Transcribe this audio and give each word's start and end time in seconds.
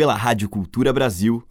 pela 0.00 0.14
Rádio 0.14 0.48
Cultura 0.48 0.94
Brasil. 0.94 1.46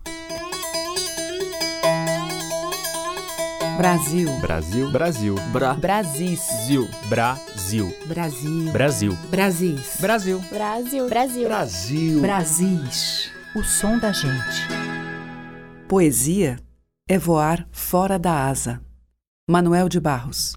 Brasil. 3.77 4.27
Brasil. 4.39 4.91
Brasil. 4.91 5.35
Bra. 5.51 5.75
Brasis. 5.75 6.39
Zil. 6.65 6.89
Brasil. 7.09 7.95
Brasil. 8.07 8.71
Brasil. 8.71 9.17
Brasis. 9.29 9.97
Brasil. 10.01 10.39
Brasil. 10.49 11.07
Brasil. 11.07 11.47
Brasil. 11.47 12.21
Brasis. 12.21 13.31
O 13.55 13.63
som 13.63 13.99
da 13.99 14.11
gente. 14.11 14.67
Poesia 15.87 16.57
é 17.07 17.19
voar 17.19 17.67
fora 17.71 18.17
da 18.17 18.47
asa. 18.47 18.81
Manuel 19.47 19.87
de 19.87 19.99
Barros. 19.99 20.53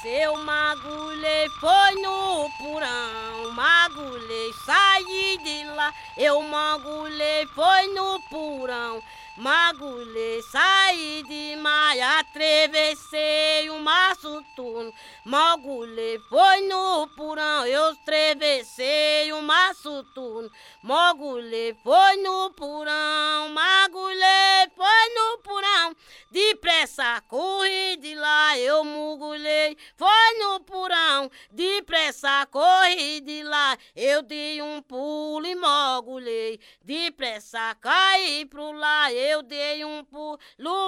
Seu 0.00 0.34
magulê 0.44 1.46
foi 1.60 2.00
no 2.00 2.48
porão, 2.56 3.39
magulê 3.60 4.54
saí 4.64 5.38
de 5.44 5.64
lá. 5.76 5.92
Eu 6.16 6.42
magulê 6.42 7.46
foi 7.54 7.88
no 7.88 8.18
porão, 8.30 9.02
magulê 9.40 10.42
saí 10.42 11.22
de 11.26 11.56
maia, 11.56 12.18
atravessei 12.18 13.70
o 13.70 13.78
maço 13.78 14.44
turno. 14.54 14.92
Magulê 15.24 16.18
foi 16.28 16.60
no 16.68 17.08
porão, 17.16 17.66
eu 17.66 17.86
atravessei 17.86 19.32
o 19.32 19.40
maço 19.40 20.04
turno. 20.14 20.50
Magulê 20.82 21.74
foi 21.82 22.16
no 22.16 22.50
porão, 22.50 23.48
magulê 23.48 24.68
foi 24.76 25.14
no 25.14 25.38
porão. 25.38 25.96
Depressa 26.30 27.22
corri 27.22 27.96
de 27.96 28.14
lá, 28.14 28.58
eu 28.58 28.84
mugulei, 28.84 29.76
foi 29.96 30.38
no 30.38 30.60
porão. 30.60 31.30
Depressa 31.50 32.46
corri 32.46 33.20
de 33.20 33.42
lá, 33.42 33.76
eu 33.96 34.20
dei 34.20 34.60
um 34.60 34.82
pulo 34.82 35.46
e 35.46 35.54
mogulei. 35.54 36.60
Depressa 36.82 37.74
caí 37.80 38.44
pro 38.44 38.72
lá, 38.72 39.10
eu 39.12 39.29
dei 39.42 39.84
um 39.84 40.04
pulo, 40.04 40.38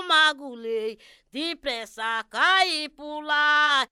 magulei. 0.06 0.98
Depressa 1.30 2.24
caí 2.28 2.88
pro 2.88 3.20
lá. 3.20 3.86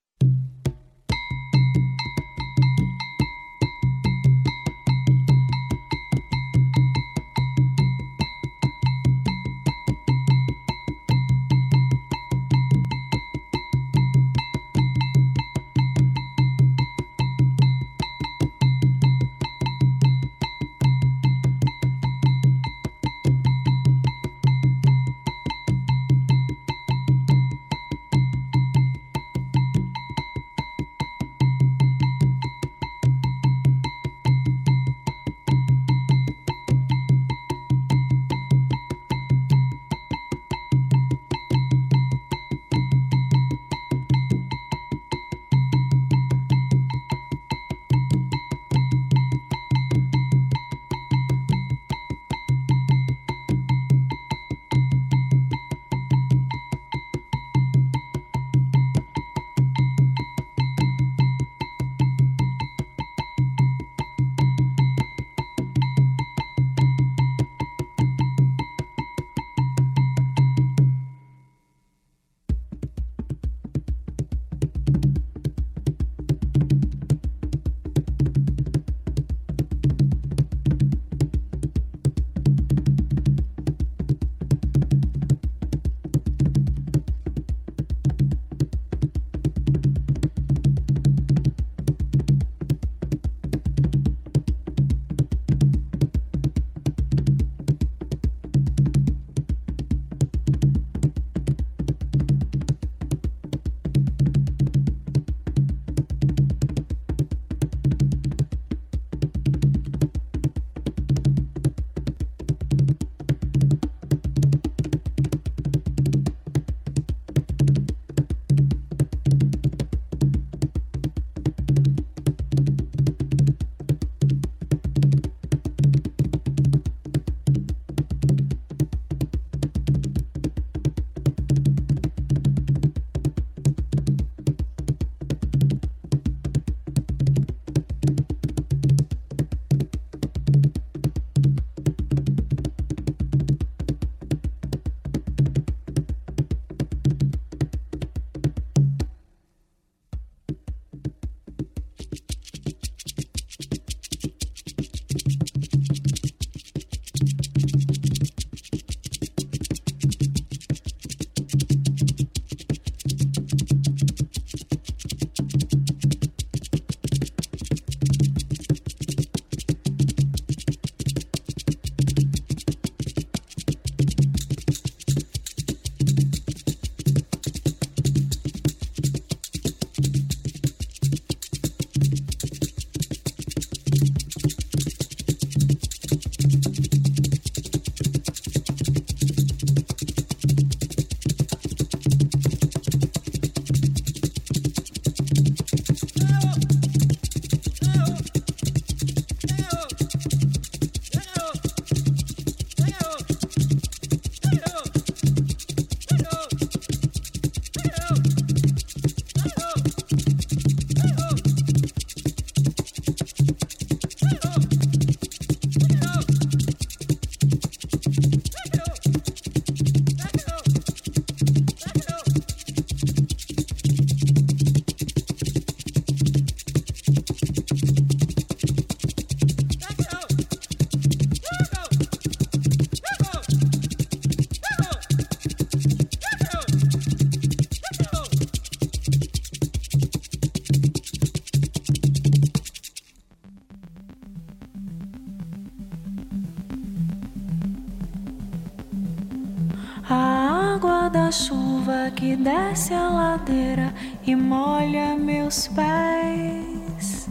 Desce 252.70 252.94
a 252.94 253.08
ladeira 253.08 253.93
e 254.25 254.37
molha 254.37 255.17
meus 255.17 255.67
pés. 255.67 257.28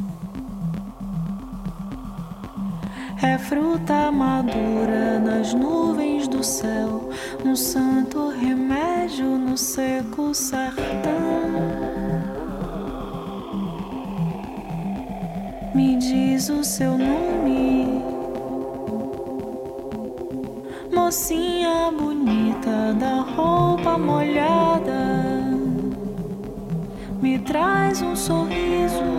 É 3.22 3.38
fruta 3.38 4.12
madura 4.12 5.18
nas 5.20 5.54
nuvens 5.54 6.28
do 6.28 6.44
céu, 6.44 7.10
um 7.46 7.56
santo 7.56 8.30
remédio 8.30 9.38
no 9.38 9.58
seco 9.58 10.34
sertão. 10.34 10.84
Me 15.74 15.96
diz 15.96 16.50
o 16.50 16.66
seu 16.66 16.98
nome, 16.98 18.04
mocinha 21.10 21.92
bonita 21.92 22.94
da 22.94 23.22
roupa 23.22 23.98
molhada. 23.98 25.44
Me 27.20 27.40
traz 27.40 28.00
um 28.04 28.16
sorriso. 28.16 29.10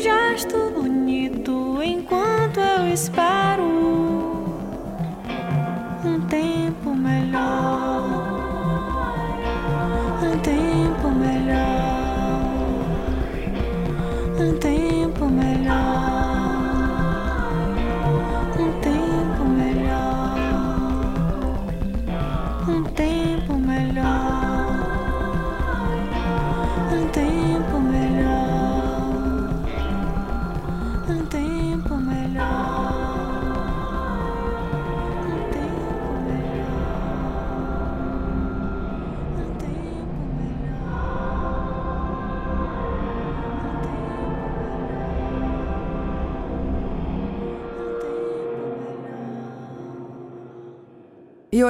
gesto 0.00 0.72
bonito 0.74 1.80
enquanto 1.80 2.58
eu 2.58 2.92
espero 2.92 3.62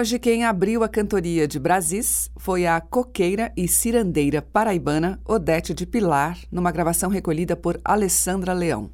hoje 0.02 0.18
quem 0.18 0.44
abriu 0.44 0.82
a 0.82 0.88
cantoria 0.88 1.46
de 1.46 1.60
Brasis 1.60 2.28
foi 2.36 2.66
a 2.66 2.80
coqueira 2.80 3.52
e 3.56 3.68
cirandeira 3.68 4.42
paraibana 4.42 5.20
Odete 5.24 5.72
de 5.72 5.86
Pilar, 5.86 6.36
numa 6.50 6.72
gravação 6.72 7.08
recolhida 7.08 7.54
por 7.54 7.80
Alessandra 7.84 8.52
Leão. 8.52 8.90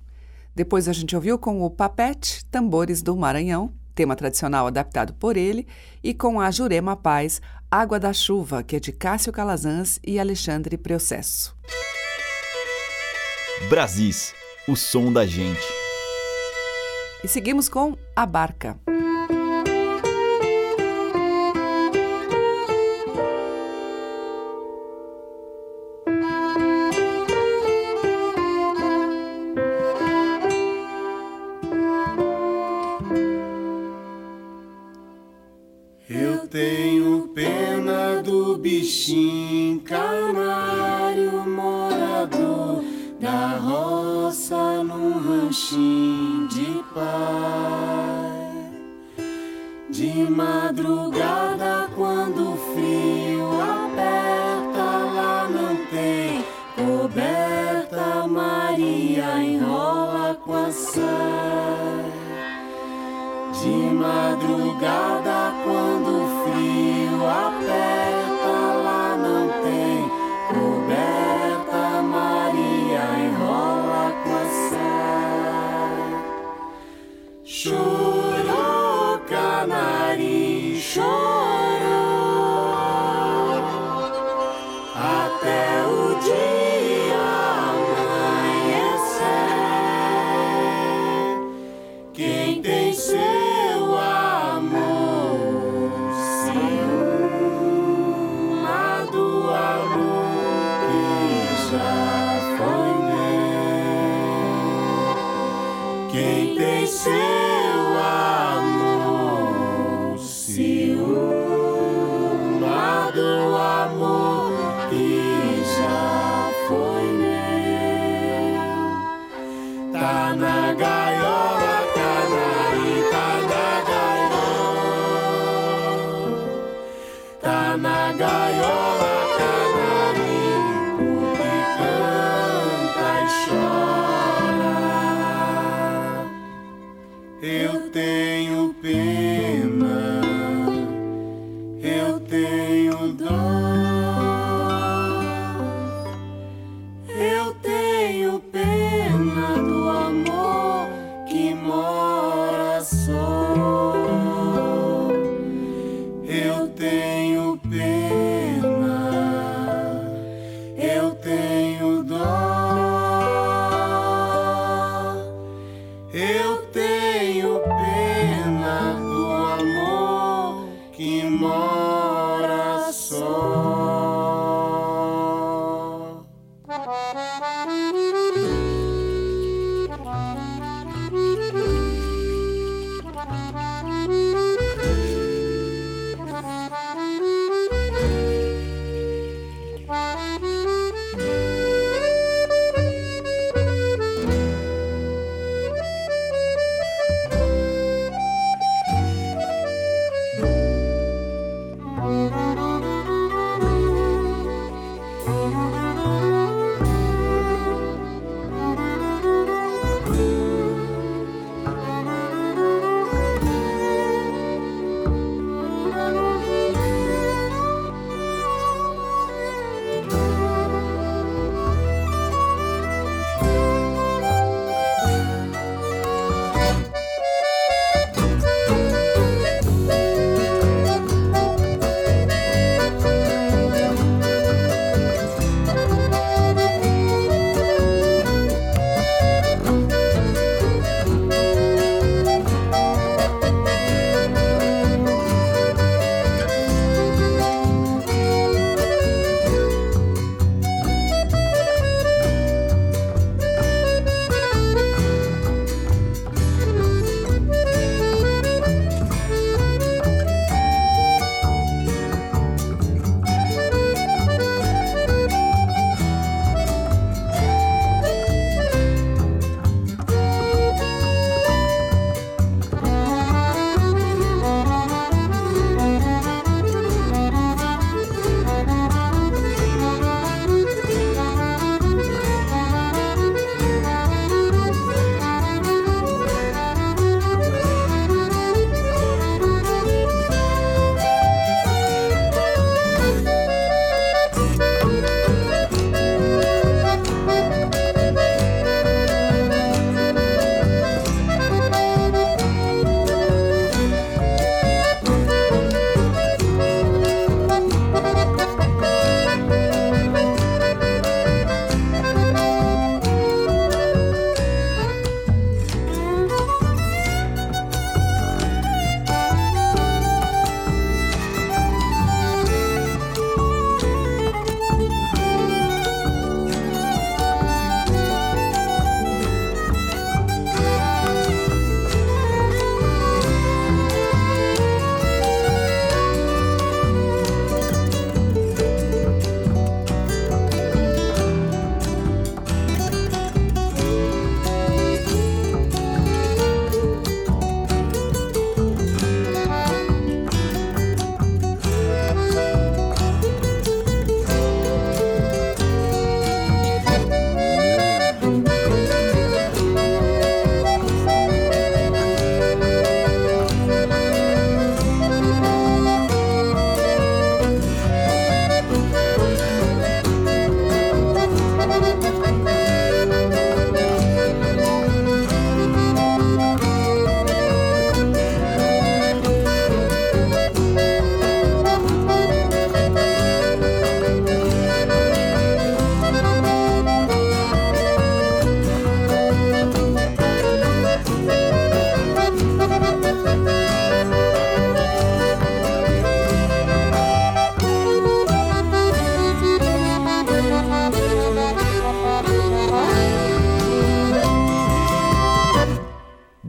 Depois 0.55 0.87
a 0.87 0.93
gente 0.93 1.17
ouviu 1.17 1.39
com 1.39 1.63
o 1.63 1.71
Papete, 1.71 2.45
Tambores 2.51 3.01
do 3.01 3.17
Maranhão, 3.17 3.73
tema 3.95 4.15
tradicional 4.15 4.67
adaptado 4.67 5.15
por 5.15 5.39
ele, 5.39 5.67
e 6.05 6.13
com 6.13 6.39
a 6.43 6.51
Jurema 6.51 6.95
Paz, 6.95 7.41
Água 7.71 7.99
da 7.99 8.13
Chuva, 8.13 8.63
que 8.63 8.77
é 8.77 8.81
de 8.81 8.93
Cássio 8.93 9.33
Calazans 9.33 9.99
e 10.07 10.21
Alexandre 10.21 10.77
Processo. 10.77 11.57
Brasis, 13.71 14.35
o 14.69 14.77
som 14.77 15.11
da 15.11 15.25
gente. 15.25 15.67
E 17.25 17.29
seguimos 17.29 17.67
com 17.67 17.97
A 18.15 18.27
Barca. 18.27 18.79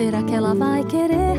Será 0.00 0.22
que 0.22 0.34
ela 0.34 0.54
vai 0.54 0.82
querer 0.84 1.36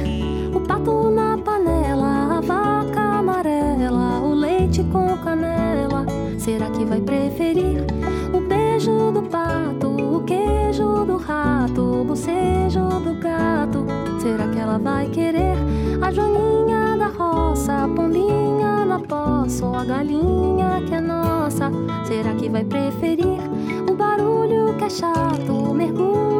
o 0.54 0.60
pato 0.62 1.10
na 1.10 1.36
panela, 1.36 2.38
a 2.38 2.42
vaca 2.42 3.02
amarela, 3.18 4.22
o 4.22 4.36
leite 4.36 4.84
com 4.84 5.18
canela? 5.18 6.06
Será 6.38 6.70
que 6.70 6.86
vai 6.86 7.02
preferir 7.02 7.84
o 8.32 8.40
beijo 8.40 9.12
do 9.14 9.24
pato, 9.24 9.88
o 9.88 10.24
queijo 10.26 11.04
do 11.06 11.18
rato, 11.18 11.82
o 11.82 12.04
bocejo 12.04 12.88
do 13.04 13.20
gato? 13.20 13.84
Será 14.22 14.48
que 14.48 14.60
ela 14.60 14.78
vai 14.78 15.08
querer 15.08 15.58
a 16.00 16.12
joaninha 16.12 16.96
da 16.98 17.08
roça, 17.08 17.86
a 17.86 17.88
pombinha 17.88 18.86
na 18.86 19.00
poça, 19.00 19.66
ou 19.66 19.76
a 19.76 19.84
galinha 19.84 20.84
que 20.88 20.94
é 20.94 21.02
nossa? 21.02 21.72
Será 22.06 22.36
que 22.36 22.48
vai 22.48 22.64
preferir 22.64 23.42
o 23.90 23.96
barulho 23.96 24.76
que 24.78 24.84
é 24.84 24.90
chato, 24.92 25.52
o 25.52 25.74
mergulho 25.74 26.31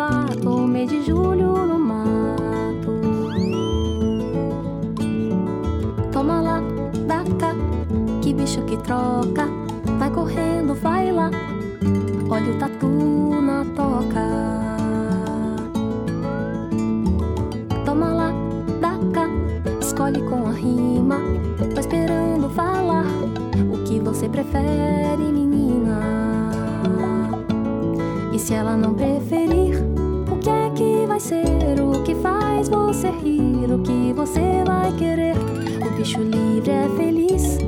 do 0.00 0.08
pato, 0.08 0.50
o 0.50 0.66
mês 0.66 0.88
de 0.88 1.02
julho 1.04 1.66
no 1.66 1.78
mato? 1.78 3.00
Toma 6.10 6.40
lá, 6.40 6.62
dá 7.06 7.22
cá, 7.38 7.54
que 8.22 8.32
bicho 8.32 8.62
que 8.62 8.76
troca. 8.78 9.46
Vai 9.98 10.10
correndo, 10.10 10.74
vai 10.74 11.12
lá. 11.12 11.30
Olha 12.30 12.50
o 12.50 12.58
tatu 12.58 12.86
na 13.42 13.64
toca. 13.76 14.26
Toma 17.84 18.12
lá, 18.14 18.32
dá 18.80 18.92
cá, 19.12 19.28
escolhe 19.80 20.22
com 20.22 20.46
a 20.46 20.52
rima. 20.52 21.18
Tô 21.74 21.80
esperando 21.80 22.48
falar 22.50 23.04
o 23.70 23.84
que 23.84 23.98
você 23.98 24.28
prefere, 24.28 25.24
menina. 25.30 26.00
E 28.32 28.38
se 28.38 28.54
ela 28.54 28.76
não 28.76 28.94
preferir, 28.94 29.49
vai 31.20 31.44
ser? 31.44 31.80
O 31.80 32.02
que 32.02 32.14
faz 32.16 32.68
você 32.68 33.10
rir? 33.10 33.70
O 33.70 33.78
que 33.80 34.12
você 34.14 34.64
vai 34.66 34.90
querer? 34.96 35.36
O 35.36 35.90
bicho 35.96 36.20
livre 36.22 36.70
é 36.70 36.88
feliz. 36.96 37.58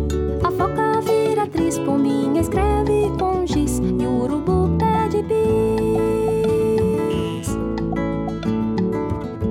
A 0.43 0.51
foca 0.51 1.01
vira 1.03 1.43
atriz, 1.43 1.79
pombinha 1.79 2.41
escreve 2.41 3.11
com 3.19 3.47
giz 3.47 3.79
e 3.79 4.07
o 4.07 4.23
urubu 4.23 4.71
pede 4.79 5.23
bis. 5.23 5.43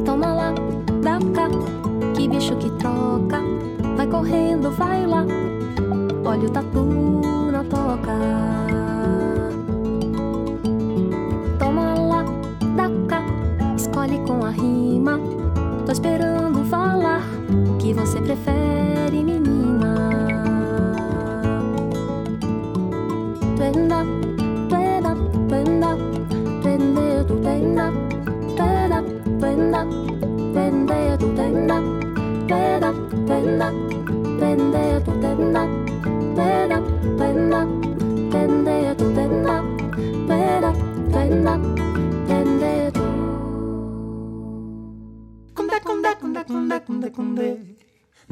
Toma 0.03 0.33
lá, 0.33 0.53
dá 1.01 1.19
cá, 1.33 1.47
que 2.15 2.27
bicho 2.27 2.55
que 2.55 2.71
troca. 2.71 3.39
Vai 3.95 4.07
correndo, 4.07 4.71
vai 4.71 5.05
lá. 5.05 5.25
Olha 6.25 6.47
o 6.47 6.49
tatu 6.49 6.85
na 7.51 7.63
toca. 7.63 8.50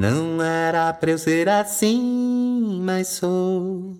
Não 0.00 0.42
era 0.42 0.94
pra 0.94 1.10
eu 1.10 1.18
ser 1.18 1.46
assim, 1.46 2.80
mas 2.82 3.08
sou. 3.08 3.98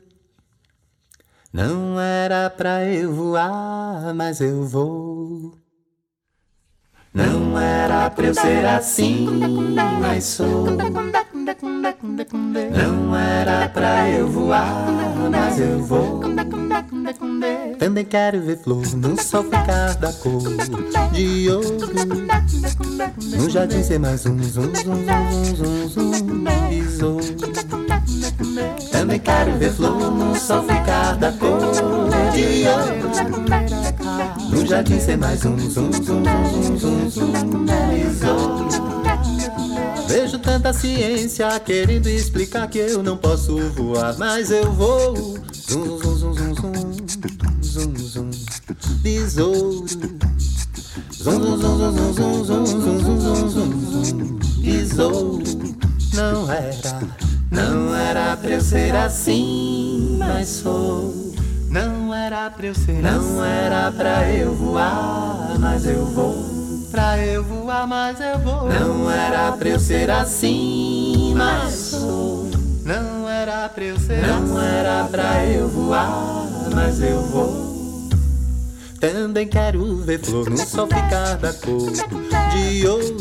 Não 1.52 2.00
era 2.00 2.48
pra 2.48 2.86
eu 2.86 3.12
voar, 3.12 4.14
mas 4.14 4.40
eu 4.40 4.64
vou. 4.64 5.59
Não 7.12 7.58
era 7.58 8.08
pra 8.08 8.26
eu 8.26 8.34
ser 8.34 8.64
assim, 8.64 9.26
mas 10.00 10.24
sou. 10.24 10.66
Não 12.70 13.16
era 13.16 13.68
pra 13.68 14.08
eu 14.08 14.28
voar, 14.28 14.86
mas 15.28 15.58
eu 15.58 15.82
vou. 15.82 16.20
Também 17.80 18.04
quero 18.04 18.40
ver 18.42 18.58
flor 18.58 18.86
no 18.94 19.20
sol 19.20 19.42
ficar 19.42 19.94
da 19.96 20.12
cor 20.12 20.40
de 21.12 21.50
ouro. 21.50 21.78
No 23.36 23.50
jardim 23.50 23.82
ser 23.82 23.98
mais 23.98 24.24
um 24.26 24.38
zum 24.38 24.72
zum 24.72 25.04
zum 25.04 25.56
zum 25.56 25.88
zum 25.88 26.14
zum 26.14 26.44
besouro. 26.68 27.24
Também 28.92 29.18
quero 29.18 29.58
ver 29.58 29.72
flor 29.72 30.12
no 30.12 30.36
sol 30.36 30.62
ficar 30.62 31.16
da 31.16 31.32
cor 31.32 31.58
de 32.32 32.68
ouro. 32.68 33.10
No 34.50 34.66
jardim 34.66 35.00
ser 35.00 35.16
mais 35.16 35.44
um 35.44 35.56
zum 35.58 35.92
zum 35.92 36.02
zum 36.02 36.78
zum 36.78 37.10
zum 37.10 37.66
besouro. 37.66 38.68
Vejo 40.08 40.38
tanta 40.38 40.72
ciência 40.72 41.60
querendo 41.60 42.08
explicar 42.08 42.68
que 42.68 42.78
eu 42.78 43.02
não 43.02 43.16
posso 43.16 43.56
voar, 43.70 44.16
mas 44.18 44.50
eu 44.50 44.72
vou. 44.72 45.38
Zum 45.52 46.00
zum 46.00 46.18
zum 46.18 46.34
zum 46.34 46.54
zum 47.62 47.96
zum 47.96 47.96
zum 47.96 48.30
besouro. 49.02 49.86
Zum 51.10 51.42
zum 51.42 51.60
zum 51.60 52.14
zum 52.14 52.44
zum 52.44 52.44
zum 52.44 52.66
zum 52.66 53.20
zum 53.20 53.50
zum 53.50 54.04
zum 54.04 54.40
besouro. 54.62 55.42
Não 56.12 56.50
era, 56.50 57.00
não 57.52 57.94
era 57.94 58.36
pra 58.36 58.50
eu 58.50 58.60
ser 58.60 58.96
assim, 58.96 60.16
mas 60.18 60.48
sou. 60.48 61.30
Não 61.70 62.12
era 62.12 62.50
pra 62.50 62.66
eu 62.66 62.74
ser 62.74 63.00
Não 63.00 63.44
era 63.44 63.92
pra 63.92 64.28
eu 64.28 64.52
voar, 64.56 65.56
mas 65.60 65.86
eu 65.86 66.04
vou. 66.04 66.34
Pra 66.90 67.16
eu 67.18 67.44
voar, 67.44 67.86
mas 67.86 68.20
eu 68.20 68.40
vou. 68.40 68.68
Não 68.68 69.08
era 69.08 69.52
pra 69.52 69.68
eu 69.68 69.78
ser 69.78 70.10
assim, 70.10 71.32
mas 71.36 71.72
sou. 71.72 72.50
Não 72.84 73.28
era 73.28 73.68
pra 73.68 73.84
eu 73.84 74.00
ser 74.00 74.26
Não 74.26 74.60
era 74.60 75.04
pra 75.04 75.46
eu 75.46 75.68
voar, 75.68 76.48
mas 76.74 77.00
eu 77.00 77.22
vou. 77.22 77.70
Também 78.98 79.46
quero 79.46 79.98
ver 79.98 80.18
flor 80.18 80.50
no 80.50 80.58
sol 80.58 80.88
ficar 80.88 81.36
da 81.36 81.52
cor 81.52 81.92
de 82.52 82.86
ouro. 82.88 83.16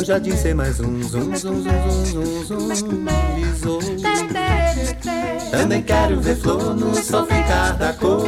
No 0.00 0.06
jardim 0.06 0.34
ser 0.34 0.54
mais 0.54 0.80
um 0.80 1.02
zum 1.02 1.34
zum 1.36 1.62
zum 1.62 1.84
zum 2.06 2.46
zum 2.46 2.74
zum 2.74 3.04
besouro. 3.36 3.80
Também 5.50 5.82
quero 5.82 6.22
ver 6.22 6.36
flor 6.36 6.74
no 6.74 6.94
sol 6.94 7.26
ficar 7.26 7.76
da 7.76 7.92
cor 7.92 8.22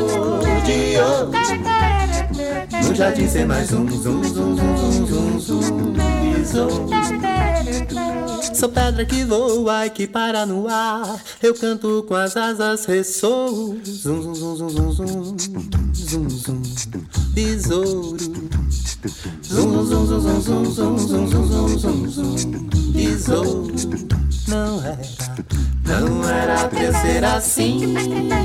de 0.67 1.01
ouro. 1.01 1.33
No 2.87 2.95
jardim 2.95 3.27
ser 3.27 3.47
mais 3.47 3.73
um 3.73 3.89
zum 3.89 4.23
zum 4.23 4.55
zum 4.55 5.07
zum 5.07 5.41
zum 5.41 5.41
zum 5.41 5.95
besouro. 5.95 6.91
Sou 8.53 8.69
pedra 8.69 9.07
que 9.07 9.25
voa 9.25 9.87
e 9.87 9.91
que 9.91 10.07
para 10.07 10.45
no 10.45 10.69
ar. 10.69 11.19
Eu 11.43 11.55
canto 11.55 12.05
com 12.07 12.15
as 12.15 12.37
asas, 12.37 12.85
ressoo. 12.85 13.81
Zum 13.83 14.23
zum 14.23 14.35
zum 14.35 14.57
zum 14.59 14.93
zum 14.93 15.39
zum 15.39 16.29
zum 16.29 16.29
zum 16.29 17.22
besouro. 17.33 18.17
Zum 19.43 19.87
zum 19.89 20.07
zum 20.07 20.43
zum 20.43 20.43
zum 20.43 20.99
zum 20.99 20.99
zum 20.99 21.29
zum 21.29 21.79
zum 21.79 22.11
zum 22.11 22.93
besouro. 22.93 23.73
Não 24.49 24.83
era, 24.83 24.99
não 25.87 26.29
era 26.29 26.69
pra 26.69 26.83
eu 26.83 26.93
ser 26.93 27.25
assim, 27.25 27.95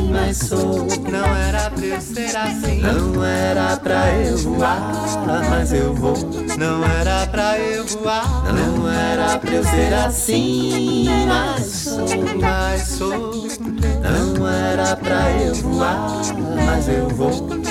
mas 0.10 0.38
sou. 0.38 0.88
Não 1.12 1.36
era 1.36 1.69
pra 1.69 1.86
eu 1.86 2.02
ser 2.02 2.38
assim. 2.38 2.82
Não 2.82 3.23
era 3.26 3.78
pra 3.78 4.13
eu 4.15 4.38
voar, 4.38 4.91
mas 5.50 5.73
eu 5.73 5.93
vou. 5.93 6.15
Não 6.58 6.84
era 6.86 7.28
pra 7.28 7.60
eu 7.60 7.86
voar. 7.86 8.54
Não 8.54 8.89
era 8.89 9.38
pra 9.38 9.52
eu 9.52 9.63
ser 9.63 9.93
assim, 9.93 11.08
mas 11.28 11.65
sou. 11.65 12.06
Mas 12.39 12.88
sou. 12.88 13.47
Não 14.02 14.47
era 14.47 14.95
pra 14.95 15.32
eu 15.32 15.56
voar, 15.56 16.21
mas 16.65 16.88
eu 16.88 17.10
vou. 17.10 17.66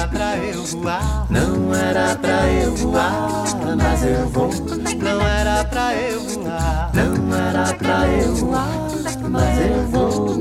Não 0.00 0.06
era 0.06 0.52
voar. 0.62 1.30
Não 1.30 1.74
era 1.74 2.16
pra 2.16 2.50
eu 2.50 2.74
voar, 2.74 3.44
mas 3.76 4.02
eu 4.02 4.28
vou. 4.28 4.48
Não 4.48 5.20
era 5.20 5.64
pra 5.66 5.94
eu 5.94 6.20
voar. 6.20 6.92
Não 6.94 7.34
era 7.34 7.74
pra 7.74 8.08
eu 8.08 8.34
voar, 8.34 8.88
mas 9.28 9.58
eu 9.60 9.86
vou. 9.88 10.40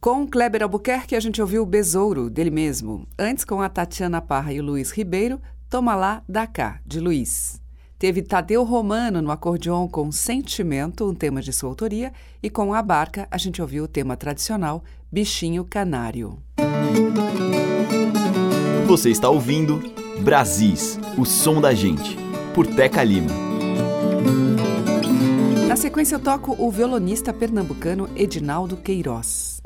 Com 0.00 0.26
Kleber 0.28 0.62
Albuquerque, 0.64 1.16
a 1.16 1.20
gente 1.20 1.40
ouviu 1.40 1.62
o 1.62 1.66
Besouro, 1.66 2.28
dele 2.28 2.50
mesmo. 2.50 3.08
Antes, 3.18 3.42
com 3.42 3.62
a 3.62 3.70
Tatiana 3.70 4.20
Parra 4.20 4.52
e 4.52 4.60
o 4.60 4.62
Luiz 4.62 4.90
Ribeiro, 4.90 5.40
Toma 5.70 5.94
Lá, 5.94 6.22
Da 6.28 6.46
Cá, 6.46 6.80
de 6.84 7.00
Luiz. 7.00 7.58
Teve 7.98 8.20
Tadeu 8.20 8.64
Romano 8.64 9.22
no 9.22 9.30
acordeon 9.30 9.88
com 9.88 10.12
Sentimento, 10.12 11.08
um 11.08 11.14
tema 11.14 11.40
de 11.40 11.54
sua 11.54 11.70
autoria, 11.70 12.12
e 12.42 12.50
com 12.50 12.74
a 12.74 12.82
barca 12.82 13.26
a 13.30 13.38
gente 13.38 13.62
ouviu 13.62 13.84
o 13.84 13.88
tema 13.88 14.14
tradicional 14.14 14.84
Bichinho 15.14 15.64
Canário. 15.64 16.42
Você 18.84 19.10
está 19.10 19.28
ouvindo 19.28 19.80
Brasis, 20.18 20.98
o 21.16 21.24
som 21.24 21.60
da 21.60 21.72
gente, 21.72 22.18
por 22.52 22.66
Teca 22.66 23.04
Lima. 23.04 23.30
Na 25.68 25.76
sequência 25.76 26.16
eu 26.16 26.18
toco 26.18 26.56
o 26.58 26.68
violonista 26.68 27.32
pernambucano 27.32 28.10
Edinaldo 28.16 28.76
Queiroz. 28.76 29.60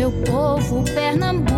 Meu 0.00 0.10
povo, 0.24 0.82
Pernambuco, 0.82 1.49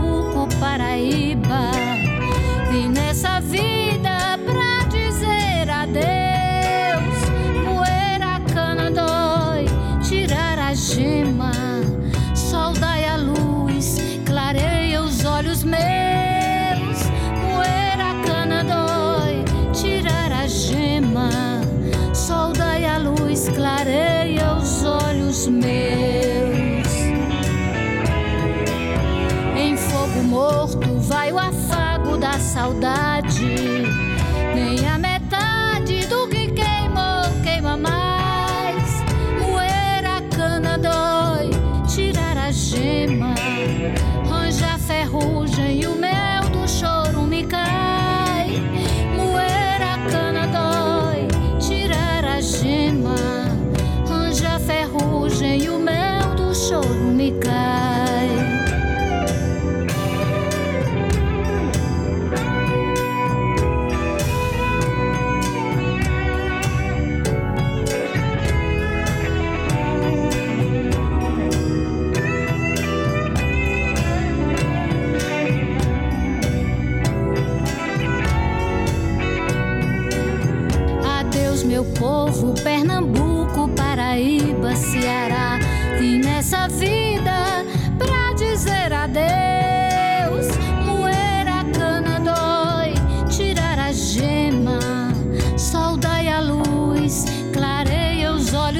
saudade. 32.62 33.11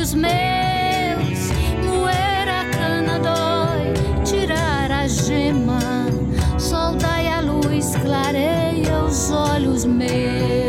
Olhos 0.02 0.14
meus. 0.14 1.52
Moer 1.86 2.48
a 2.48 2.64
cana 2.76 3.18
dói, 3.20 4.24
tirar 4.24 4.90
a 4.90 5.06
gema. 5.06 5.78
Sol 6.58 6.96
dai 6.96 7.28
a 7.28 7.40
luz, 7.40 7.94
clareia 8.02 9.04
os 9.04 9.30
olhos 9.30 9.84
meus. 9.84 10.61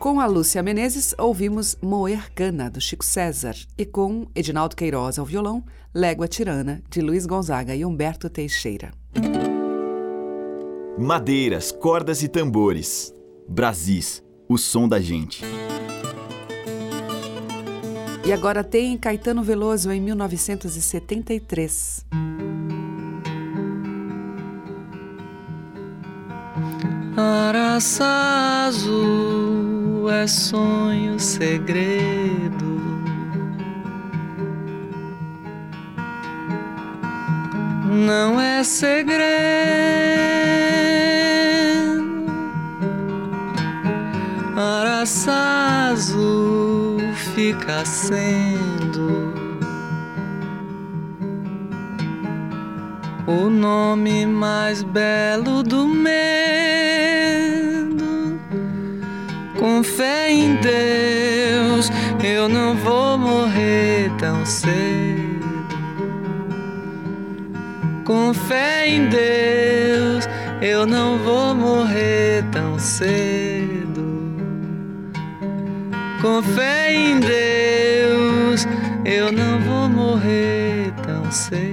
Com 0.00 0.18
a 0.18 0.24
Lúcia 0.24 0.62
Menezes, 0.62 1.14
ouvimos 1.18 1.76
Moer 1.82 2.32
Cana, 2.32 2.70
do 2.70 2.80
Chico 2.80 3.04
César, 3.04 3.54
e 3.76 3.84
com 3.84 4.26
Edinaldo 4.34 4.74
Queiroz 4.74 5.18
ao 5.18 5.26
violão, 5.26 5.62
Légua 5.94 6.26
Tirana, 6.26 6.82
de 6.88 7.02
Luiz 7.02 7.26
Gonzaga 7.26 7.76
e 7.76 7.84
Humberto 7.84 8.30
Teixeira. 8.30 8.92
Madeiras, 10.98 11.70
cordas 11.70 12.22
e 12.22 12.28
tambores. 12.28 13.14
Brasis, 13.46 14.24
o 14.48 14.56
som 14.56 14.88
da 14.88 14.98
gente. 14.98 15.44
E 18.24 18.32
agora 18.32 18.64
tem 18.64 18.96
Caetano 18.96 19.42
Veloso 19.42 19.92
em 19.92 20.00
1973. 20.00 22.06
Araçá 27.16 28.66
azul 28.66 30.10
é 30.10 30.26
sonho, 30.26 31.18
segredo. 31.18 32.80
Não 37.84 38.40
é 38.40 38.62
segredo. 38.62 39.20
Araçá 44.56 45.88
azul 45.90 46.98
fica 47.34 47.84
sendo. 47.84 49.40
o 53.30 53.48
nome 53.48 54.26
mais 54.26 54.82
belo 54.82 55.62
do 55.62 55.86
medo. 55.86 56.29
Com 59.60 59.82
fé 59.82 60.32
em 60.32 60.56
Deus, 60.56 61.92
eu 62.24 62.48
não 62.48 62.74
vou 62.76 63.18
morrer 63.18 64.10
tão 64.18 64.46
cedo. 64.46 65.66
Com 68.06 68.32
fé 68.32 68.88
em 68.88 69.06
Deus, 69.10 70.26
eu 70.62 70.86
não 70.86 71.18
vou 71.18 71.54
morrer 71.54 72.42
tão 72.50 72.78
cedo. 72.78 74.34
Com 76.22 76.42
fé 76.42 76.94
em 76.94 77.20
Deus, 77.20 78.66
eu 79.04 79.30
não 79.30 79.60
vou 79.60 79.90
morrer 79.90 80.90
tão 81.04 81.30
cedo. 81.30 81.69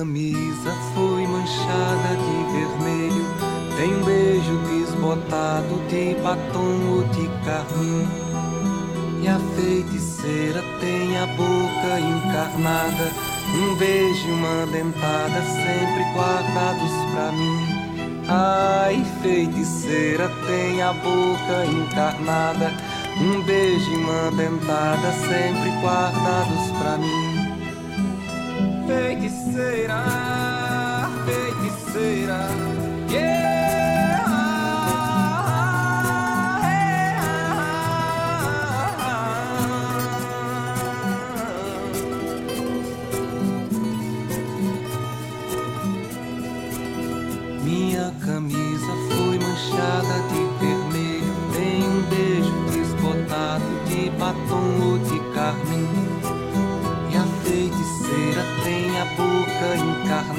Camisa 0.00 0.72
foi 0.94 1.26
manchada 1.26 2.16
de 2.16 2.52
vermelho. 2.52 3.26
Tem 3.76 3.94
um 3.94 4.02
beijo 4.02 4.56
desbotado 4.70 5.78
de 5.90 6.14
batom 6.22 6.78
ou 6.88 7.02
de 7.08 7.28
carmim. 7.44 8.08
E 9.22 9.28
a 9.28 9.38
feiticeira 9.54 10.64
tem 10.80 11.18
a 11.18 11.26
boca 11.26 12.00
encarnada, 12.00 13.12
um 13.54 13.76
beijo 13.76 14.26
uma 14.28 14.66
dentada 14.72 15.42
sempre 15.42 16.02
guardados 16.14 16.92
pra 17.12 17.32
mim. 17.32 18.24
Ai, 18.26 19.04
feiticeira 19.22 20.30
tem 20.46 20.80
a 20.80 20.94
boca 20.94 21.66
encarnada, 21.66 22.72
um 23.20 23.42
beijo 23.42 23.90
e 23.90 23.96
uma 23.96 24.30
dentada 24.30 25.12
sempre 25.12 25.70
guardados 25.82 26.70
pra 26.78 26.96
mim. 26.96 27.29
Feiticeira, 28.90 30.02
feiticeira, 31.24 32.38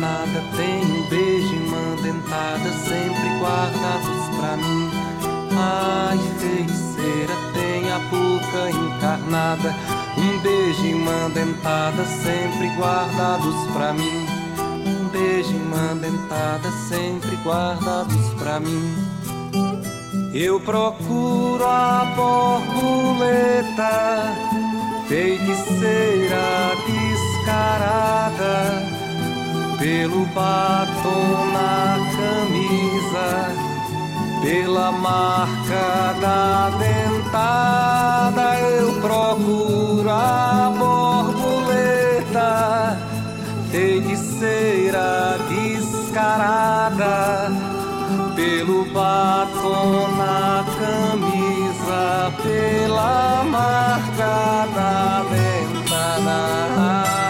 encarnada, 0.01 0.41
tem 0.57 0.81
um 0.83 1.03
beijo 1.07 1.53
e 1.53 1.59
uma 1.67 1.95
dentada 2.01 2.71
sempre 2.71 3.29
guardados 3.39 4.29
pra 4.35 4.57
mim. 4.57 4.89
Ai, 5.55 6.17
feiticeira, 6.39 7.35
tem 7.53 7.91
a 7.91 7.99
boca 8.09 8.71
encarnada, 8.71 9.75
um 10.17 10.39
beijo 10.39 10.83
e 10.85 10.95
uma 10.95 11.29
dentada 11.29 12.03
sempre 12.05 12.69
guardados 12.77 13.55
pra 13.73 13.93
mim. 13.93 14.25
Um 14.87 15.07
beijo 15.09 15.53
e 15.53 15.57
uma 15.57 15.93
dentada 15.93 16.71
sempre 16.89 17.35
guardados 17.43 18.33
pra 18.39 18.59
mim. 18.59 18.95
Eu 20.33 20.59
procuro 20.61 21.63
a 21.63 22.05
borboleta, 22.15 23.83
feiticeira 25.07 26.71
descarada, 26.87 29.00
pelo 29.81 30.25
batom 30.27 31.51
na 31.51 31.97
camisa, 32.15 33.29
pela 34.43 34.91
marca 34.91 36.13
da 36.21 36.69
dentada. 36.77 38.59
Eu 38.59 38.93
procuro 39.01 40.07
a 40.07 40.71
borboleta, 40.77 42.51
feiticeira 43.71 45.39
descarada 45.49 47.17
pelo 48.35 48.85
batom 48.93 50.07
na 50.15 50.63
camisa, 50.77 52.31
pela 52.43 53.43
marca 53.45 54.67
da 54.75 55.01
Ai, 56.83 57.20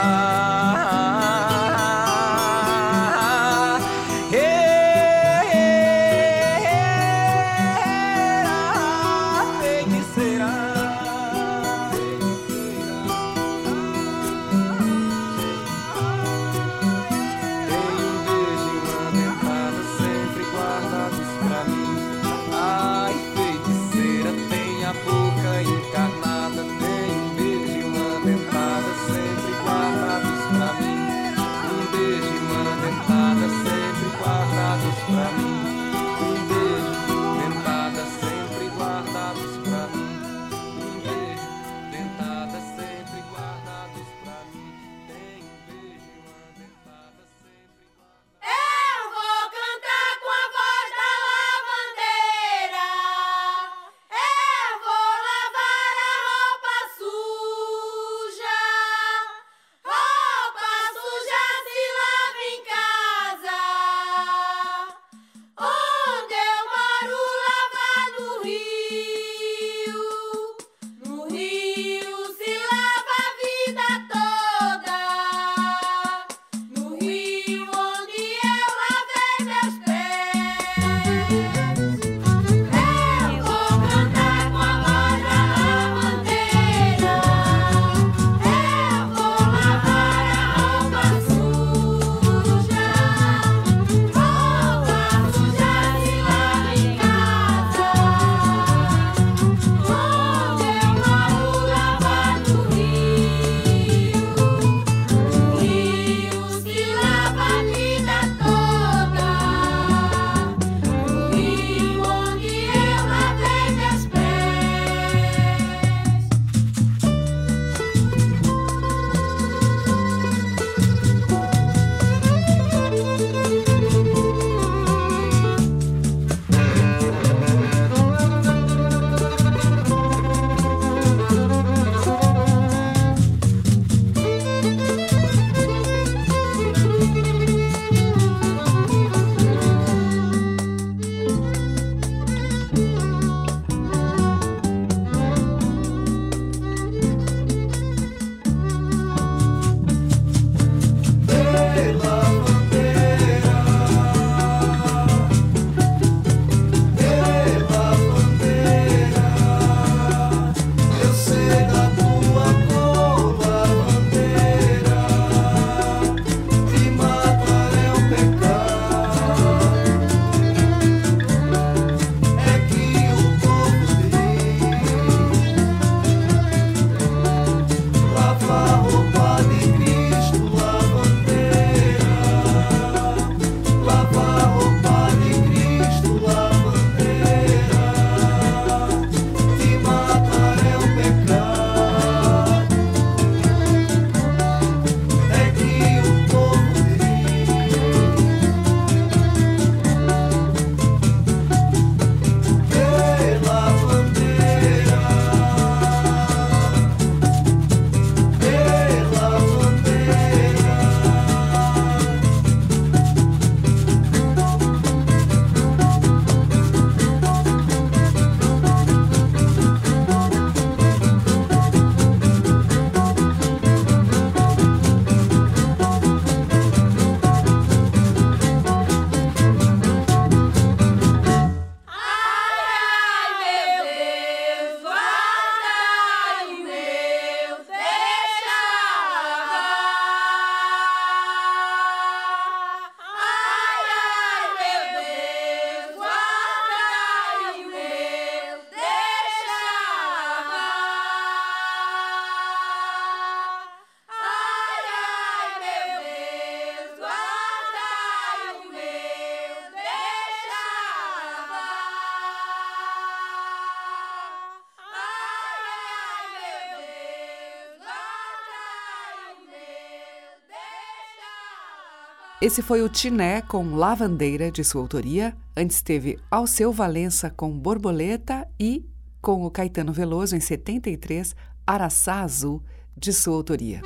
Esse 272.42 272.64
foi 272.64 272.82
o 272.82 272.90
Tiné 272.90 273.44
com 273.44 273.76
Lavandeira, 273.76 274.52
de 274.52 274.64
sua 274.64 274.82
autoria. 274.82 275.38
Antes 275.56 275.84
teve 275.84 276.18
Alceu 276.32 276.74
Valença 276.74 277.30
com 277.30 277.52
Borboleta 277.52 278.48
e, 278.60 278.84
com 279.22 279.46
o 279.46 279.52
Caetano 279.52 279.94
Veloso, 279.94 280.36
em 280.36 280.40
73, 280.40 281.36
Araçá 281.68 282.22
Azul, 282.22 282.64
de 282.98 283.14
sua 283.14 283.36
autoria. 283.36 283.84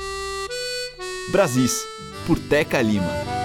Brasis, 1.34 1.86
por 2.26 2.40
Teca 2.40 2.82
Lima. 2.82 3.45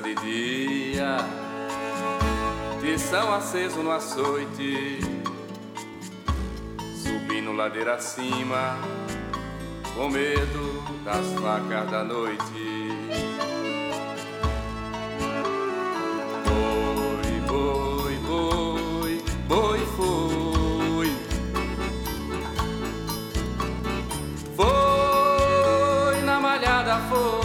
De 0.00 0.14
dia, 0.16 1.18
tição 2.80 3.32
aceso 3.32 3.82
no 3.82 3.92
açoite, 3.92 4.98
subindo 6.96 7.52
ladeira 7.52 7.94
acima, 7.94 8.76
com 9.94 10.08
medo 10.08 10.82
das 11.04 11.26
facas 11.40 11.90
da 11.90 12.02
noite. 12.02 12.42
Boi, 16.44 17.40
boi, 17.46 18.16
boi, 18.26 19.24
boi 19.46 19.80
foi. 19.96 21.12
Foi 24.56 26.22
na 26.22 26.40
malhada, 26.40 26.98
foi. 27.08 27.43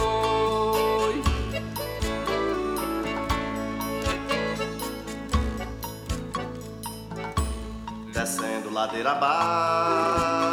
Ladeira 8.90 9.12
abaixo, 9.12 10.50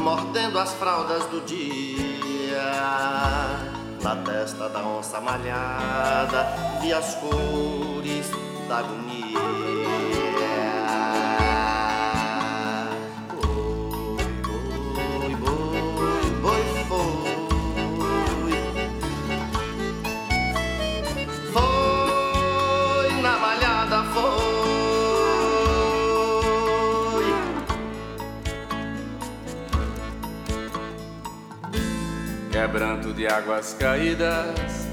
mordendo 0.00 0.60
as 0.60 0.72
fraldas 0.74 1.26
do 1.26 1.40
dia. 1.40 2.62
Na 4.00 4.14
testa 4.24 4.68
da 4.68 4.80
onça 4.80 5.20
malhada, 5.20 6.46
vi 6.80 6.92
as 6.92 7.16
cores 7.16 8.30
da 8.68 8.78
agonia. 8.78 9.31
Quebranto 32.72 33.12
de 33.12 33.26
águas 33.26 33.76
caídas 33.78 34.88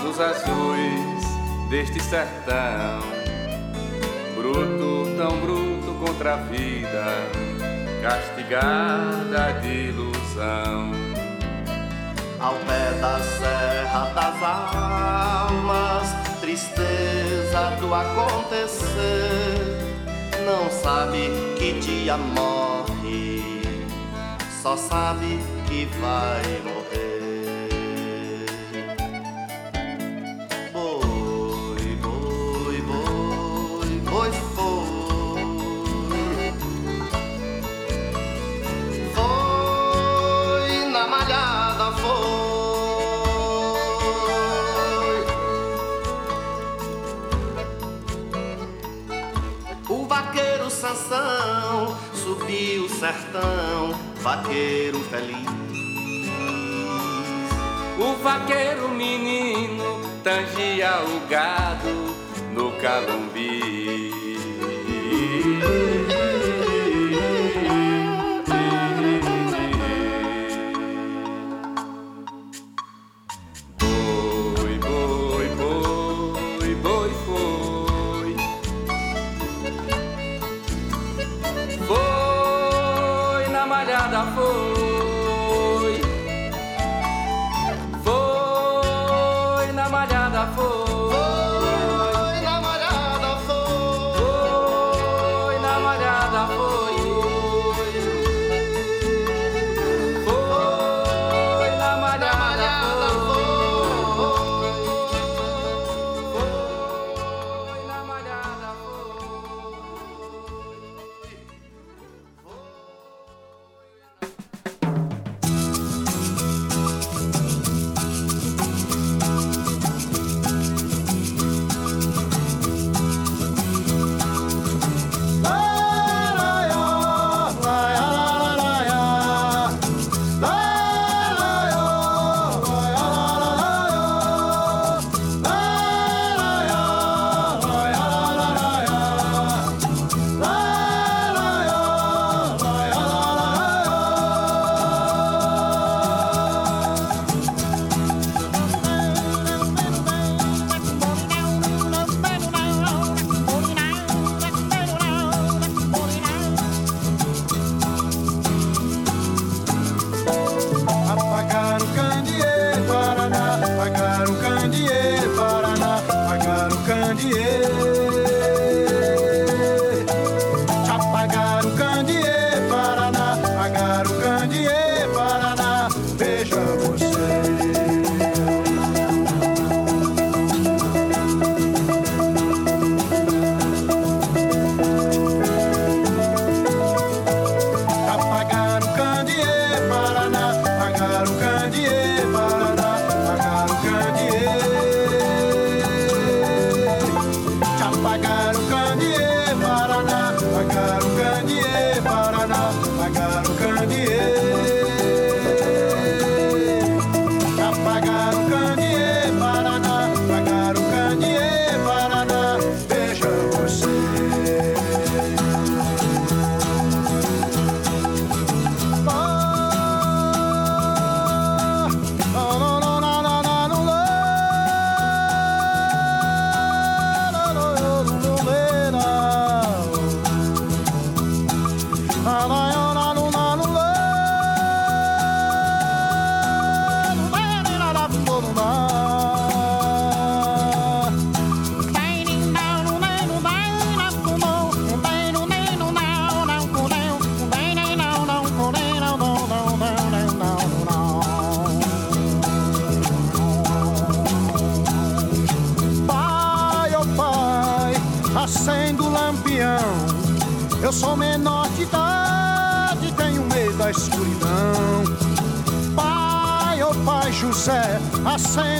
nos 0.00 0.20
azuis 0.20 1.24
deste 1.68 2.00
sertão. 2.00 3.00
Bruto, 4.36 5.16
tão 5.16 5.40
bruto 5.40 5.94
contra 5.98 6.34
a 6.34 6.36
vida, 6.36 7.04
castigada 8.00 9.60
de 9.60 9.88
ilusão. 9.88 10.92
Ao 12.38 12.54
pé 12.54 12.92
da 13.00 13.18
serra 13.18 14.12
das 14.14 14.40
almas, 14.40 16.08
tristeza 16.40 17.70
do 17.80 17.92
acontecer. 17.92 18.86
Não 20.46 20.70
sabe 20.70 21.30
que 21.58 21.80
dia 21.80 22.16
morre, 22.16 23.42
só 24.62 24.76
sabe 24.76 25.40
que 25.66 25.86
vai 26.00 26.62
morrer. 26.62 26.83
Sertão, 53.34 53.92
vaqueiro 54.20 55.00
feliz. 55.00 55.44
O 57.98 58.22
vaqueiro 58.22 58.88
menino 58.88 60.00
tangia 60.22 61.00
o 61.02 61.26
gado 61.28 62.14
no 62.52 62.70
calumbi. 62.80 64.12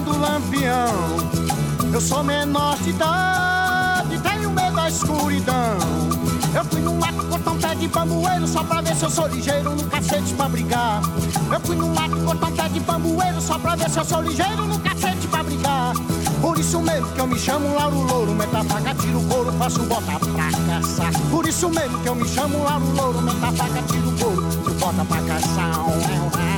Acendo 0.04 0.10
o 0.12 0.18
lampião. 0.18 1.92
Eu 1.92 2.00
sou 2.00 2.22
menor 2.22 2.76
de 2.78 2.90
idade, 2.90 4.18
tenho 4.18 4.50
medo 4.50 4.76
da 4.76 4.88
escuridão. 4.88 5.78
Eu 6.54 6.64
fui 6.66 6.80
no 6.80 6.94
mato 6.94 7.24
cortar 7.26 7.50
um 7.50 7.58
pé 7.58 7.74
de 7.74 7.88
bambueiro 7.88 8.46
só 8.46 8.62
pra 8.62 8.80
ver 8.80 8.94
se 8.94 9.04
eu 9.04 9.10
sou 9.10 9.26
ligeiro 9.26 9.70
no 9.70 9.84
cacete 9.84 10.32
pra 10.34 10.48
brigar. 10.48 11.02
Eu 11.52 11.60
fui 11.60 11.76
no 11.76 11.88
mato 11.88 12.16
cortar 12.24 12.46
um 12.46 12.52
pé 12.52 12.68
de 12.68 12.80
bambueiro 12.80 13.40
só 13.40 13.58
pra 13.58 13.74
ver 13.74 13.90
se 13.90 13.98
eu 13.98 14.04
sou 14.04 14.22
ligeiro 14.22 14.66
no 14.66 14.78
cacete 14.78 15.26
pra 15.28 15.42
brigar. 15.42 15.94
Por 16.40 16.58
isso 16.58 16.80
mesmo 16.80 17.08
que 17.08 17.20
eu 17.20 17.26
me 17.26 17.38
chamo 17.38 17.74
Lauro 17.74 18.02
Louro, 18.02 18.34
meta 18.34 18.62
faca, 18.64 18.94
tiro 18.94 19.20
couro, 19.22 19.52
faço 19.52 19.82
bota 19.84 20.18
pra 20.18 20.50
caçar. 20.66 21.12
Por 21.30 21.46
isso 21.46 21.68
mesmo 21.70 21.98
que 22.00 22.08
eu 22.08 22.14
me 22.14 22.28
chamo 22.28 22.62
Lauro 22.62 22.86
Louro, 22.94 23.22
meta 23.22 23.52
faca, 23.52 23.82
tiro 23.82 24.12
couro, 24.18 24.42
bota 24.78 25.04
pra 25.04 25.22
caçar. 25.22 26.53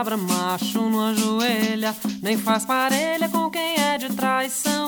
Cabra 0.00 0.16
macho 0.16 0.88
não 0.88 1.08
ajoelha, 1.08 1.94
nem 2.22 2.38
faz 2.38 2.64
parelha 2.64 3.28
com 3.28 3.50
quem 3.50 3.74
é 3.76 3.98
de 3.98 4.08
traição. 4.08 4.86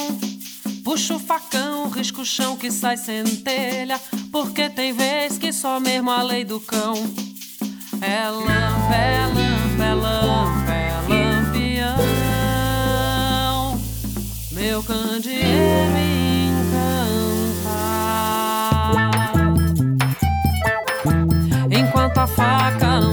Puxa 0.83 1.17
o 1.17 1.19
facão, 1.19 1.91
risca 1.91 2.23
o 2.23 2.25
chão 2.25 2.57
que 2.57 2.71
sai 2.71 2.97
centelha, 2.97 4.01
porque 4.31 4.71
tem 4.71 4.95
vez 4.95 5.37
que 5.37 5.53
só 5.53 5.79
mesmo 5.79 6.11
a 6.11 6.23
lei 6.23 6.47
do 6.47 6.59
cão. 6.61 6.95
É 8.01 8.27
lampa, 8.31 8.95
é 8.95 9.27
lampa, 9.27 9.85
é 9.85 9.95
lampa, 9.95 10.73
é 10.73 10.95
lampião, 11.11 11.99
meu 14.51 14.83
candeeiro 14.83 16.12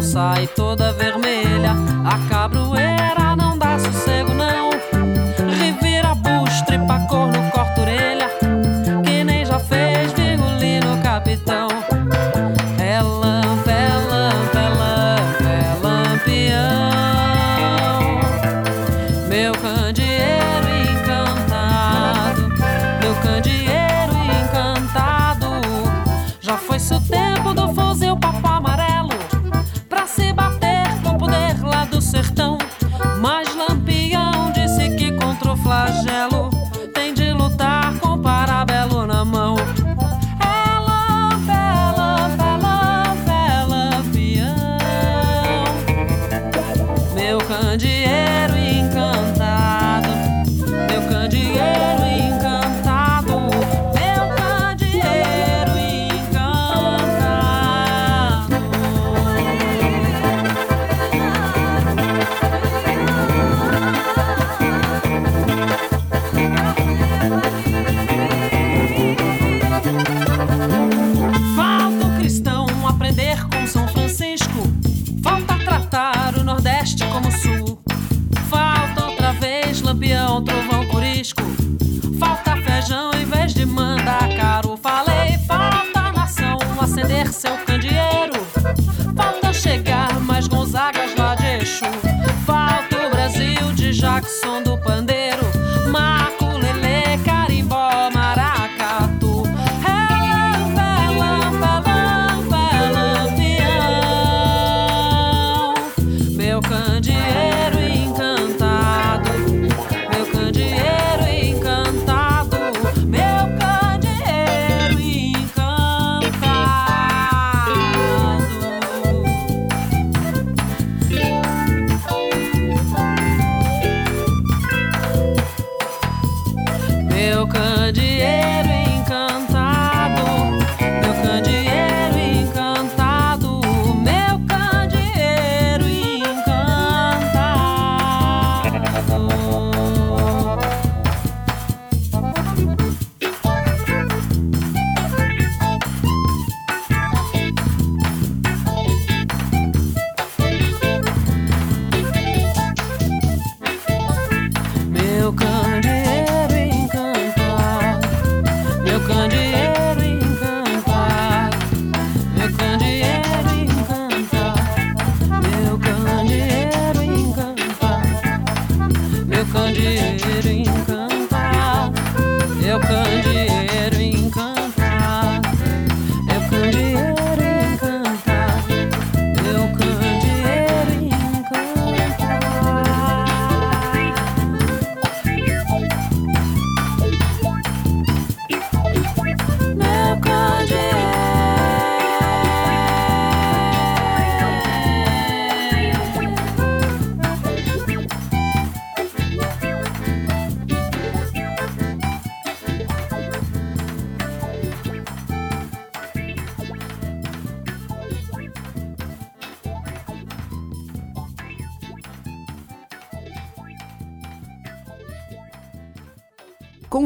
sai 0.10 0.47
toda 0.47 0.91
vermelha, 0.91 1.76
a 2.03 2.18
cabroeira 2.30 2.68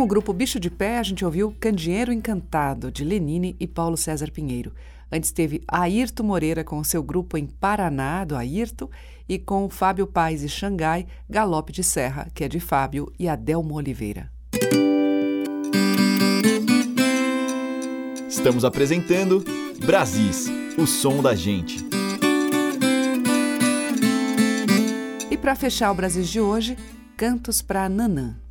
o 0.04 0.08
grupo 0.08 0.34
Bicho 0.34 0.60
de 0.60 0.70
Pé, 0.70 0.99
a 0.99 1.04
gente 1.04 1.24
ouviu 1.24 1.56
Candinheiro 1.62 2.12
Encantado, 2.12 2.91
de 2.91 3.06
Lenine 3.06 3.56
e 3.58 3.66
Paulo 3.66 3.95
César 3.95 4.30
Pinheiro. 4.32 4.74
Antes 5.10 5.32
teve 5.32 5.64
Ayrton 5.66 6.24
Moreira 6.24 6.62
com 6.62 6.78
o 6.78 6.84
seu 6.84 7.01
grupo 7.01 7.38
em 7.38 7.45
Paraná, 7.45 8.26
do 8.26 8.36
Ayrton, 8.36 8.89
e 9.30 9.39
com 9.39 9.70
Fábio 9.70 10.06
Paz 10.06 10.43
e 10.43 10.49
Xangai, 10.49 11.08
Galope 11.30 11.72
de 11.72 11.86
Serra, 11.86 12.28
que 12.34 12.43
é 12.43 12.49
de 12.49 12.60
Fábio 12.60 13.14
e 13.18 13.30
Adelmo 13.30 13.76
Oliveira. 13.76 14.30
Estamos 18.28 18.66
apresentando 18.66 19.41
Brasis, 19.86 20.49
o 20.78 20.86
som 20.86 21.22
da 21.22 21.34
gente. 21.34 21.78
E 25.32 25.38
para 25.38 25.56
fechar 25.56 25.91
o 25.91 25.95
Brasis 25.95 26.28
de 26.28 26.41
hoje, 26.41 26.78
Cantos 27.16 27.62
para 27.62 27.88
Nanã. 27.88 28.43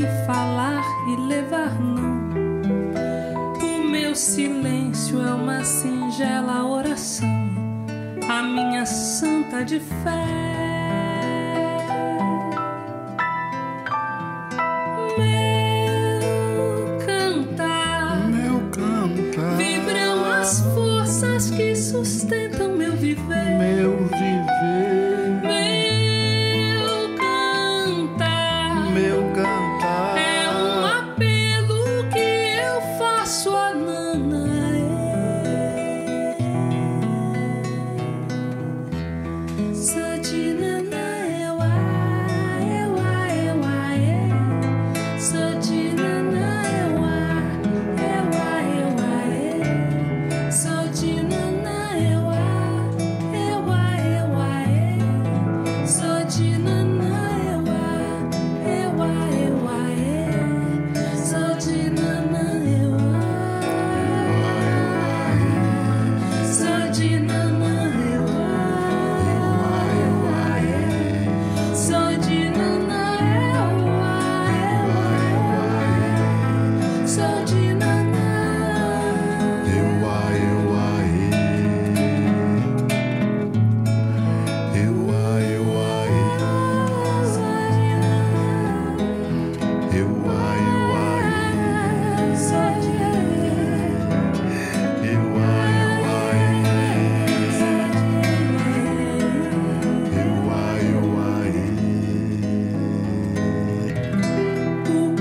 que 0.00 0.06
falar 0.26 0.82
e 1.08 1.16
levar 1.28 1.78
não. 1.78 2.20
O 3.62 3.90
meu 3.90 4.14
silêncio 4.14 5.20
é 5.20 5.34
uma 5.34 5.62
singela 5.62 6.64
oração, 6.64 7.28
a 8.26 8.42
minha 8.42 8.86
santa 8.86 9.62
de 9.62 9.78
fé. 9.78 10.59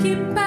in 0.09 0.38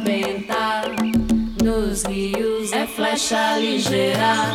benta, 0.00 0.82
nos 1.62 2.04
rios 2.04 2.72
é 2.72 2.86
flecha 2.86 3.58
ligeira, 3.58 4.54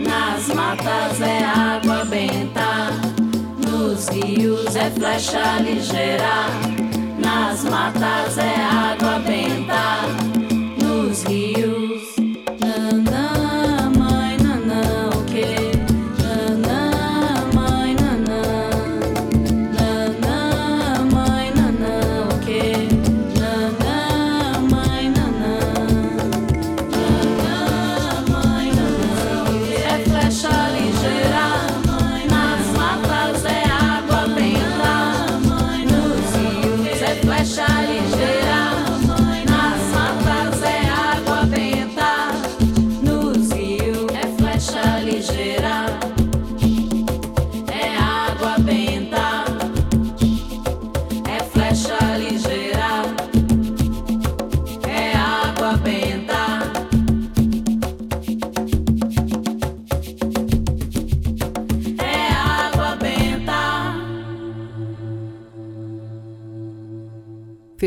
nas 0.00 0.48
matas 0.48 1.20
é 1.20 1.44
água 1.44 2.04
benta, 2.04 2.90
nos 3.66 4.08
rios 4.08 4.76
é 4.76 4.90
flecha 4.90 5.58
ligeira, 5.60 6.46
nas 7.18 7.64
matas 7.64 8.38
é 8.38 8.54
água 8.56 9.18
benta, 9.20 10.02
nos 10.82 11.22
rios 11.24 11.57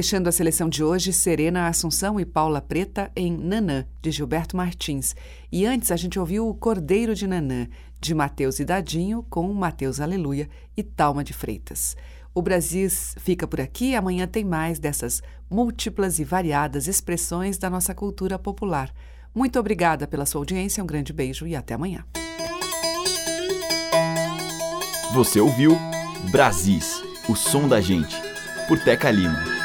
Fechando 0.01 0.29
a 0.29 0.31
seleção 0.31 0.67
de 0.67 0.83
hoje, 0.83 1.13
Serena 1.13 1.67
Assunção 1.67 2.19
e 2.19 2.25
Paula 2.25 2.59
Preta 2.59 3.11
em 3.15 3.37
Nanã, 3.37 3.85
de 4.01 4.09
Gilberto 4.09 4.57
Martins. 4.57 5.15
E 5.51 5.63
antes 5.63 5.91
a 5.91 5.95
gente 5.95 6.17
ouviu 6.17 6.49
o 6.49 6.55
Cordeiro 6.55 7.13
de 7.13 7.27
Nanã, 7.27 7.67
de 7.99 8.15
Mateus 8.15 8.59
e 8.59 8.65
Dadinho, 8.65 9.23
com 9.29 9.53
Mateus 9.53 9.99
Aleluia 9.99 10.49
e 10.75 10.81
Talma 10.81 11.23
de 11.23 11.33
Freitas. 11.33 11.95
O 12.33 12.41
Brasis 12.41 13.13
fica 13.19 13.45
por 13.45 13.61
aqui. 13.61 13.93
Amanhã 13.93 14.25
tem 14.25 14.43
mais 14.43 14.79
dessas 14.79 15.21
múltiplas 15.47 16.17
e 16.17 16.23
variadas 16.23 16.87
expressões 16.87 17.59
da 17.59 17.69
nossa 17.69 17.93
cultura 17.93 18.39
popular. 18.39 18.91
Muito 19.35 19.59
obrigada 19.59 20.07
pela 20.07 20.25
sua 20.25 20.41
audiência, 20.41 20.83
um 20.83 20.87
grande 20.87 21.13
beijo 21.13 21.45
e 21.45 21.55
até 21.55 21.75
amanhã. 21.75 22.03
Você 25.13 25.39
ouviu 25.39 25.77
Brasis, 26.31 27.03
o 27.29 27.35
som 27.35 27.67
da 27.67 27.79
gente, 27.79 28.15
por 28.67 28.79
Teca 28.83 29.11
Lima. 29.11 29.60